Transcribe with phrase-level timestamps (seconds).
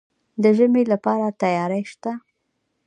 [0.43, 2.11] د ژمي لپاره تیاری شته؟